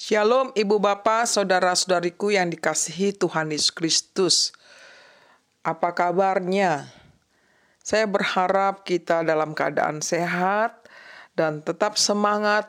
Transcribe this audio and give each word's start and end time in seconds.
Shalom 0.00 0.48
Ibu 0.56 0.80
Bapak, 0.80 1.28
Saudara-saudariku 1.28 2.32
yang 2.32 2.48
dikasihi 2.48 3.12
Tuhan 3.20 3.52
Yesus 3.52 3.68
Kristus. 3.68 4.48
Apa 5.60 5.92
kabarnya? 5.92 6.88
Saya 7.84 8.08
berharap 8.08 8.88
kita 8.88 9.20
dalam 9.20 9.52
keadaan 9.52 10.00
sehat 10.00 10.88
dan 11.36 11.60
tetap 11.60 12.00
semangat 12.00 12.64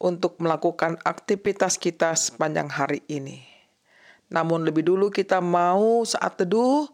untuk 0.00 0.40
melakukan 0.40 0.96
aktivitas 1.04 1.76
kita 1.76 2.16
sepanjang 2.16 2.72
hari 2.72 3.04
ini. 3.12 3.44
Namun 4.32 4.64
lebih 4.64 4.88
dulu 4.88 5.12
kita 5.12 5.44
mau 5.44 6.00
saat 6.08 6.40
teduh 6.40 6.88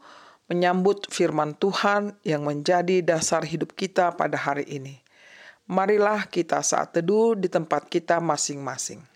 menyambut 0.51 1.07
firman 1.15 1.55
Tuhan 1.55 2.19
yang 2.27 2.43
menjadi 2.43 3.07
dasar 3.07 3.47
hidup 3.47 3.71
kita 3.79 4.19
pada 4.19 4.35
hari 4.35 4.67
ini. 4.67 4.99
Marilah 5.71 6.27
kita 6.27 6.59
saat 6.67 6.91
teduh 6.91 7.39
di 7.39 7.47
tempat 7.47 7.87
kita 7.87 8.19
masing-masing. 8.19 9.15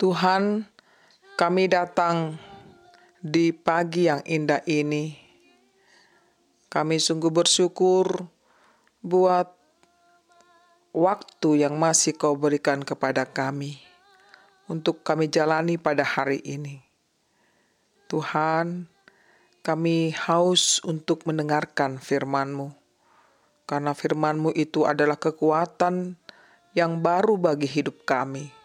Tuhan, 0.00 0.64
kami 1.36 1.68
datang 1.68 2.40
di 3.20 3.52
pagi 3.52 4.08
yang 4.08 4.24
indah 4.24 4.64
ini. 4.64 5.12
Kami 6.72 6.96
sungguh 6.96 7.28
bersyukur 7.28 8.24
buat 9.04 9.52
waktu 10.96 11.68
yang 11.68 11.76
masih 11.76 12.16
kau 12.16 12.32
berikan 12.32 12.80
kepada 12.80 13.28
kami 13.28 13.76
untuk 14.72 15.04
kami 15.04 15.28
jalani 15.28 15.76
pada 15.76 16.00
hari 16.00 16.40
ini. 16.48 16.80
Tuhan, 18.08 18.88
kami 19.60 20.16
haus 20.16 20.80
untuk 20.80 21.28
mendengarkan 21.28 22.00
firman-Mu, 22.00 22.72
karena 23.68 23.92
firman-Mu 23.92 24.56
itu 24.56 24.88
adalah 24.88 25.20
kekuatan 25.20 26.16
yang 26.72 27.04
baru 27.04 27.36
bagi 27.36 27.68
hidup 27.68 28.08
kami. 28.08 28.59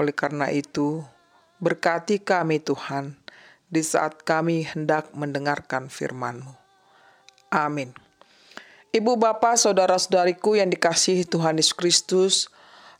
Oleh 0.00 0.16
karena 0.16 0.48
itu, 0.48 1.04
berkati 1.60 2.24
kami 2.24 2.56
Tuhan 2.56 3.20
di 3.68 3.84
saat 3.84 4.24
kami 4.24 4.64
hendak 4.64 5.12
mendengarkan 5.12 5.92
firman-Mu. 5.92 6.56
Amin. 7.52 7.92
Ibu 8.96 9.20
bapak 9.20 9.60
saudara-saudariku 9.60 10.56
yang 10.56 10.72
dikasihi 10.72 11.28
Tuhan 11.28 11.60
Yesus 11.60 11.76
Kristus, 11.76 12.48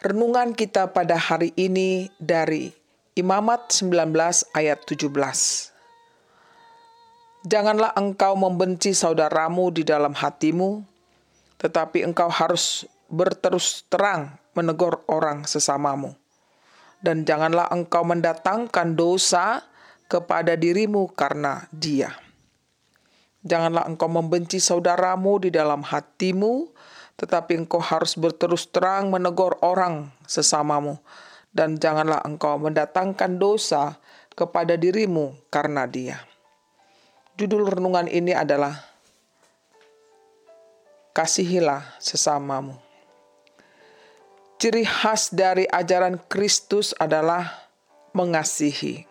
renungan 0.04 0.52
kita 0.52 0.92
pada 0.92 1.16
hari 1.16 1.56
ini 1.56 2.12
dari 2.20 2.68
Imamat 3.16 3.72
19 3.80 4.12
ayat 4.52 4.84
17. 4.84 5.08
Janganlah 7.48 7.96
engkau 7.96 8.36
membenci 8.36 8.92
saudaramu 8.92 9.72
di 9.72 9.88
dalam 9.88 10.12
hatimu, 10.12 10.84
tetapi 11.56 12.04
engkau 12.04 12.28
harus 12.28 12.84
berterus 13.08 13.88
terang 13.88 14.36
menegur 14.52 15.00
orang 15.08 15.48
sesamamu 15.48 16.19
dan 17.00 17.24
janganlah 17.24 17.68
engkau 17.72 18.04
mendatangkan 18.04 18.96
dosa 18.96 19.64
kepada 20.08 20.56
dirimu 20.56 21.08
karena 21.12 21.64
dia. 21.72 22.12
Janganlah 23.40 23.88
engkau 23.88 24.12
membenci 24.12 24.60
saudaramu 24.60 25.40
di 25.40 25.48
dalam 25.48 25.80
hatimu, 25.80 26.68
tetapi 27.16 27.64
engkau 27.64 27.80
harus 27.80 28.12
berterus 28.16 28.68
terang 28.68 29.08
menegur 29.08 29.56
orang 29.64 30.12
sesamamu, 30.28 31.00
dan 31.56 31.80
janganlah 31.80 32.20
engkau 32.20 32.60
mendatangkan 32.60 33.40
dosa 33.40 33.96
kepada 34.36 34.76
dirimu 34.76 35.32
karena 35.48 35.88
dia. 35.88 36.20
Judul 37.40 37.64
renungan 37.72 38.04
ini 38.12 38.36
adalah 38.36 38.90
Kasihilah 41.10 41.98
sesamamu. 41.98 42.89
Ciri 44.60 44.84
khas 44.84 45.32
dari 45.32 45.64
ajaran 45.64 46.20
Kristus 46.28 46.92
adalah 47.00 47.64
mengasihi. 48.12 49.08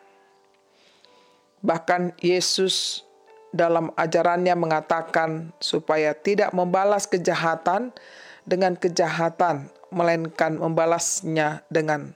Bahkan 1.65 2.21
Yesus 2.21 3.01
dalam 3.49 3.89
ajarannya 3.97 4.53
mengatakan 4.53 5.49
supaya 5.57 6.13
tidak 6.13 6.53
membalas 6.53 7.09
kejahatan 7.09 7.89
dengan 8.45 8.77
kejahatan, 8.77 9.73
melainkan 9.89 10.53
membalasnya 10.53 11.65
dengan 11.65 12.13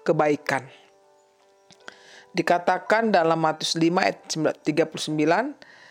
kebaikan. 0.00 0.64
Dikatakan 2.32 3.12
dalam 3.12 3.36
Matius 3.36 3.76
5 3.76 4.00
ayat 4.00 4.16
39, 4.64 5.12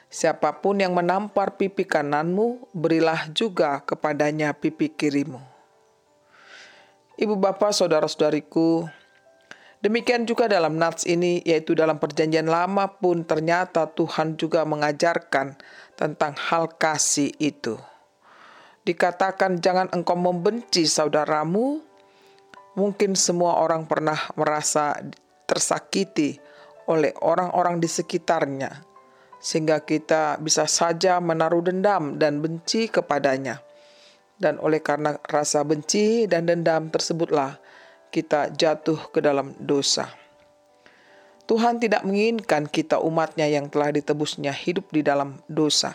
siapa 0.10 0.50
pun 0.58 0.82
yang 0.82 0.98
menampar 0.98 1.62
pipi 1.62 1.86
kananmu, 1.86 2.74
berilah 2.74 3.30
juga 3.30 3.86
kepadanya 3.86 4.50
pipi 4.58 4.90
kirimu. 4.90 5.51
Ibu 7.22 7.38
bapak, 7.38 7.70
saudara-saudariku, 7.70 8.90
demikian 9.78 10.26
juga 10.26 10.50
dalam 10.50 10.82
nats 10.82 11.06
ini, 11.06 11.38
yaitu 11.46 11.78
dalam 11.78 12.02
perjanjian 12.02 12.50
lama 12.50 12.98
pun 12.98 13.22
ternyata 13.22 13.86
Tuhan 13.94 14.42
juga 14.42 14.66
mengajarkan 14.66 15.54
tentang 15.94 16.34
hal 16.34 16.74
kasih 16.82 17.30
itu. 17.38 17.78
Dikatakan 18.90 19.62
jangan 19.62 19.94
engkau 19.94 20.18
membenci 20.18 20.90
saudaramu, 20.90 21.86
mungkin 22.74 23.14
semua 23.14 23.62
orang 23.62 23.86
pernah 23.86 24.18
merasa 24.34 24.98
tersakiti 25.46 26.42
oleh 26.90 27.14
orang-orang 27.22 27.78
di 27.78 27.86
sekitarnya, 27.86 28.82
sehingga 29.38 29.86
kita 29.86 30.42
bisa 30.42 30.66
saja 30.66 31.22
menaruh 31.22 31.70
dendam 31.70 32.18
dan 32.18 32.42
benci 32.42 32.90
kepadanya 32.90 33.62
dan 34.42 34.58
oleh 34.58 34.82
karena 34.82 35.22
rasa 35.30 35.62
benci 35.62 36.26
dan 36.26 36.50
dendam 36.50 36.90
tersebutlah 36.90 37.62
kita 38.10 38.50
jatuh 38.50 39.14
ke 39.14 39.22
dalam 39.22 39.54
dosa. 39.62 40.10
Tuhan 41.46 41.78
tidak 41.78 42.02
menginginkan 42.02 42.66
kita 42.66 42.98
umatnya 42.98 43.46
yang 43.46 43.70
telah 43.70 43.94
ditebusnya 43.94 44.50
hidup 44.50 44.90
di 44.90 45.06
dalam 45.06 45.38
dosa. 45.46 45.94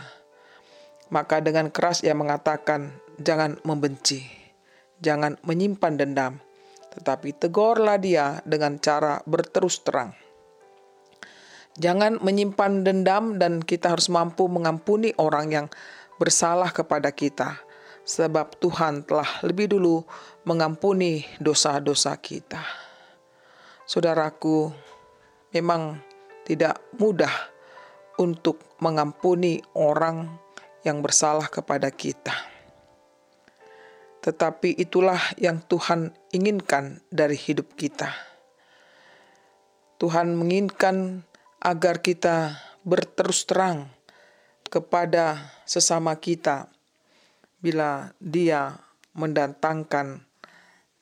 Maka 1.10 1.42
dengan 1.42 1.70
keras 1.74 2.06
ia 2.06 2.14
mengatakan, 2.14 2.94
jangan 3.18 3.58
membenci, 3.62 4.26
jangan 5.02 5.38
menyimpan 5.46 5.94
dendam, 5.96 6.32
tetapi 6.98 7.34
tegurlah 7.34 7.98
dia 7.98 8.42
dengan 8.44 8.78
cara 8.78 9.22
berterus 9.24 9.80
terang. 9.86 10.12
Jangan 11.76 12.20
menyimpan 12.24 12.84
dendam 12.84 13.36
dan 13.36 13.60
kita 13.60 13.92
harus 13.92 14.08
mampu 14.08 14.48
mengampuni 14.48 15.12
orang 15.20 15.46
yang 15.52 15.66
bersalah 16.16 16.72
kepada 16.72 17.12
kita 17.12 17.65
sebab 18.06 18.62
Tuhan 18.62 19.02
telah 19.02 19.42
lebih 19.42 19.74
dulu 19.74 20.06
mengampuni 20.46 21.26
dosa-dosa 21.42 22.14
kita. 22.22 22.62
Saudaraku, 23.82 24.70
memang 25.50 25.98
tidak 26.46 26.78
mudah 27.02 27.34
untuk 28.22 28.78
mengampuni 28.78 29.58
orang 29.74 30.38
yang 30.86 31.02
bersalah 31.02 31.50
kepada 31.50 31.90
kita. 31.90 32.32
Tetapi 34.22 34.78
itulah 34.78 35.18
yang 35.38 35.58
Tuhan 35.66 36.14
inginkan 36.30 37.02
dari 37.10 37.34
hidup 37.34 37.74
kita. 37.74 38.10
Tuhan 39.98 40.38
menginginkan 40.38 41.26
agar 41.58 41.98
kita 41.98 42.58
berterus 42.86 43.46
terang 43.50 43.90
kepada 44.66 45.50
sesama 45.66 46.14
kita 46.18 46.75
bila 47.60 48.12
dia 48.20 48.76
mendatangkan 49.16 50.20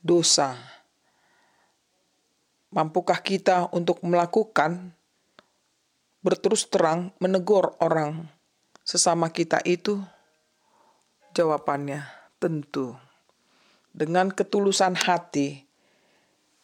dosa. 0.00 0.54
Mampukah 2.74 3.22
kita 3.22 3.70
untuk 3.70 4.02
melakukan 4.02 4.94
berterus 6.24 6.66
terang 6.66 7.14
menegur 7.22 7.78
orang 7.78 8.26
sesama 8.82 9.30
kita 9.30 9.62
itu? 9.62 10.02
Jawabannya 11.34 12.06
tentu 12.38 12.94
dengan 13.94 14.34
ketulusan 14.34 14.98
hati 14.98 15.62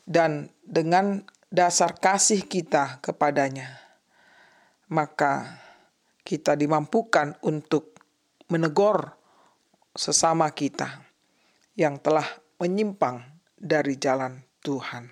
dan 0.03 0.51
dengan 0.67 1.23
dasar 1.51 1.95
kasih 1.95 2.43
kita 2.47 2.99
kepadanya, 2.99 3.79
maka 4.91 5.63
kita 6.27 6.59
dimampukan 6.59 7.39
untuk 7.47 7.95
menegur 8.51 9.15
sesama 9.95 10.47
kita 10.55 11.03
yang 11.75 11.99
telah 11.99 12.27
menyimpang 12.63 13.27
dari 13.59 13.99
jalan 13.99 14.47
Tuhan. 14.63 15.11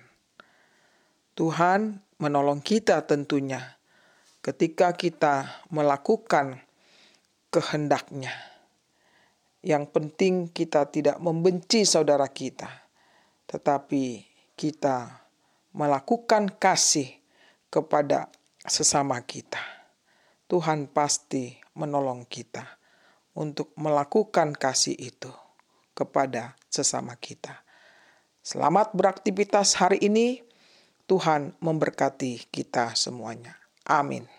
Tuhan 1.35 1.99
menolong 2.19 2.63
kita 2.63 3.03
tentunya 3.03 3.79
ketika 4.39 4.95
kita 4.95 5.65
melakukan 5.67 6.63
kehendaknya. 7.51 8.31
Yang 9.59 9.91
penting 9.91 10.33
kita 10.47 10.87
tidak 10.87 11.19
membenci 11.19 11.83
saudara 11.83 12.31
kita, 12.31 12.87
tetapi 13.51 14.23
kita 14.55 15.27
melakukan 15.75 16.47
kasih 16.55 17.19
kepada 17.67 18.31
sesama 18.63 19.19
kita. 19.27 19.59
Tuhan 20.47 20.87
pasti 20.87 21.59
menolong 21.75 22.23
kita 22.23 22.78
untuk 23.39 23.71
melakukan 23.79 24.51
kasih 24.51 24.99
itu 24.99 25.31
kepada 25.95 26.59
sesama 26.67 27.15
kita. 27.15 27.63
Selamat 28.43 28.91
beraktivitas 28.91 29.79
hari 29.79 30.03
ini. 30.03 30.43
Tuhan 31.09 31.57
memberkati 31.57 32.51
kita 32.53 32.93
semuanya. 32.93 33.57
Amin. 33.89 34.29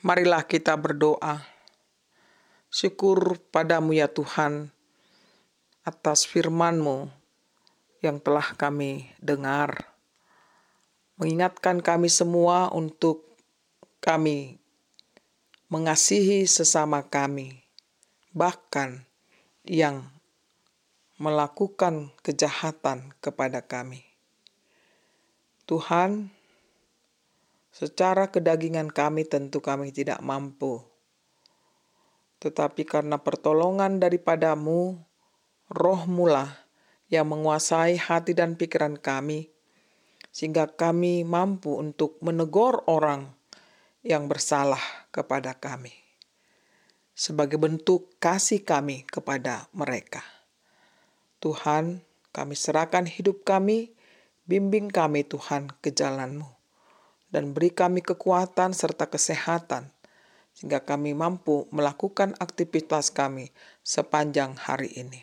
Marilah 0.00 0.48
kita 0.48 0.72
berdoa. 0.80 1.44
Syukur 2.72 3.36
padamu 3.52 3.92
ya 3.92 4.08
Tuhan 4.08 4.72
atas 5.84 6.24
firman-Mu 6.24 7.12
yang 8.00 8.16
telah 8.16 8.56
kami 8.56 9.12
dengar. 9.20 9.92
Mengingatkan 11.20 11.84
kami 11.84 12.08
semua 12.08 12.72
untuk 12.72 13.28
kami 14.00 14.56
mengasihi 15.68 16.48
sesama 16.48 17.04
kami, 17.04 17.60
bahkan 18.32 19.04
yang 19.68 20.08
melakukan 21.20 22.08
kejahatan 22.24 23.12
kepada 23.20 23.60
kami. 23.60 24.00
Tuhan, 25.68 26.32
Secara 27.70 28.34
kedagingan 28.34 28.90
kami 28.90 29.22
tentu 29.22 29.62
kami 29.62 29.94
tidak 29.94 30.18
mampu. 30.26 30.82
Tetapi 32.42 32.82
karena 32.82 33.22
pertolongan 33.22 34.02
daripadamu, 34.02 34.98
roh 35.70 36.02
mula 36.10 36.50
yang 37.06 37.30
menguasai 37.30 37.94
hati 37.94 38.34
dan 38.34 38.58
pikiran 38.58 38.98
kami, 38.98 39.54
sehingga 40.34 40.66
kami 40.66 41.22
mampu 41.22 41.78
untuk 41.78 42.18
menegur 42.26 42.82
orang 42.90 43.30
yang 44.02 44.26
bersalah 44.26 44.82
kepada 45.14 45.54
kami. 45.54 45.94
Sebagai 47.14 47.60
bentuk 47.60 48.18
kasih 48.18 48.66
kami 48.66 49.06
kepada 49.06 49.70
mereka. 49.70 50.26
Tuhan, 51.38 52.02
kami 52.34 52.54
serahkan 52.58 53.06
hidup 53.06 53.46
kami, 53.46 53.94
bimbing 54.42 54.90
kami 54.90 55.22
Tuhan 55.22 55.70
ke 55.78 55.94
jalanmu 55.94 56.59
dan 57.30 57.54
beri 57.54 57.70
kami 57.70 58.02
kekuatan 58.02 58.74
serta 58.74 59.06
kesehatan, 59.06 59.90
sehingga 60.54 60.82
kami 60.82 61.14
mampu 61.14 61.70
melakukan 61.70 62.34
aktivitas 62.42 63.14
kami 63.14 63.54
sepanjang 63.86 64.58
hari 64.58 64.90
ini. 64.98 65.22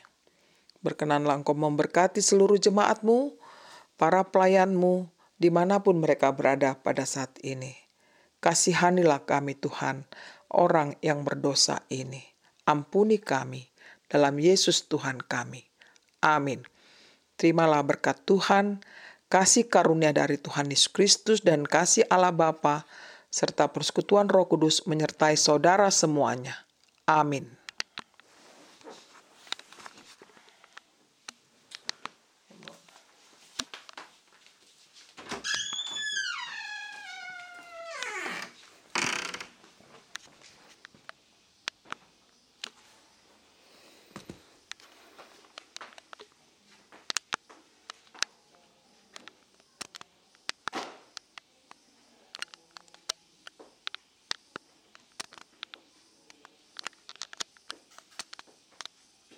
Berkenanlah 0.80 1.44
engkau 1.44 1.54
memberkati 1.54 2.24
seluruh 2.24 2.58
jemaatmu, 2.58 3.36
para 4.00 4.24
pelayanmu, 4.24 5.12
di 5.38 5.52
mana 5.52 5.84
pun 5.84 6.02
mereka 6.02 6.32
berada 6.32 6.80
pada 6.80 7.04
saat 7.04 7.36
ini. 7.44 7.76
Kasihanilah 8.40 9.26
kami 9.26 9.58
Tuhan, 9.58 10.08
orang 10.54 10.96
yang 11.04 11.26
berdosa 11.28 11.84
ini. 11.92 12.24
Ampuni 12.64 13.20
kami 13.20 13.68
dalam 14.08 14.40
Yesus 14.40 14.88
Tuhan 14.88 15.20
kami. 15.24 15.66
Amin. 16.24 16.64
Terimalah 17.38 17.86
berkat 17.86 18.26
Tuhan 18.26 18.82
kasih 19.28 19.68
karunia 19.68 20.16
dari 20.16 20.40
Tuhan 20.40 20.72
Yesus 20.72 20.92
Kristus 20.92 21.40
dan 21.44 21.68
kasih 21.68 22.08
Allah 22.08 22.32
Bapa 22.32 22.88
serta 23.28 23.68
persekutuan 23.70 24.32
Roh 24.32 24.48
Kudus 24.48 24.88
menyertai 24.88 25.36
saudara 25.36 25.92
semuanya. 25.92 26.64
Amin. 27.04 27.48